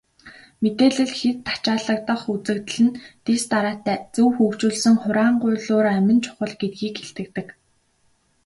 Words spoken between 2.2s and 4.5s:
үзэгдэл нь дэс дараатай, зөв